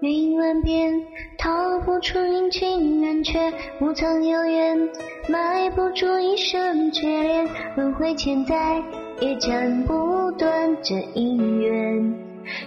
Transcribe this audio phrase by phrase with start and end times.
[0.00, 0.90] 云万变，
[1.36, 3.52] 逃不出阴晴圆缺，
[3.82, 4.88] 无藏有缘，
[5.28, 7.46] 埋不住一生眷恋，
[7.76, 8.82] 轮回千载
[9.20, 12.14] 也斩不断这姻缘，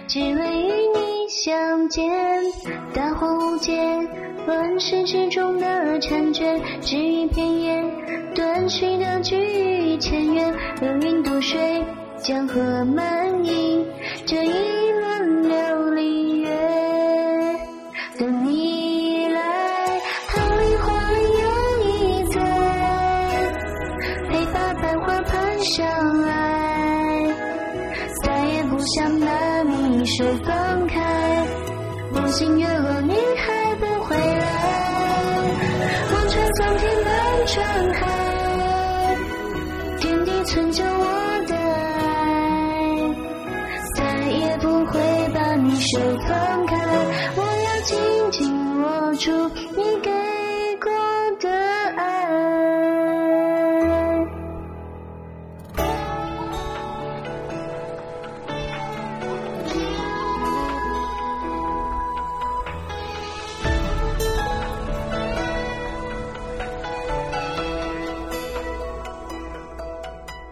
[0.06, 2.08] 只为与你相见。
[2.94, 3.82] 大荒无界，
[4.46, 5.66] 乱世之中的
[5.98, 7.84] 婵娟，只一片叶，
[8.32, 11.84] 断续的聚于前缘，流云渡水，
[12.16, 13.63] 江河满溢，
[25.64, 25.86] 相
[26.24, 27.26] 爱，
[28.22, 31.00] 再也不想把你手放开，
[32.12, 34.44] 不醒月落你还不回来，
[36.12, 39.16] 望穿桑田半船海，
[40.00, 42.04] 天地存就我的爱，
[43.96, 45.00] 再也不会
[45.32, 45.98] 把你手
[46.28, 46.76] 放开，
[47.36, 47.96] 我要紧
[48.32, 49.30] 紧握住。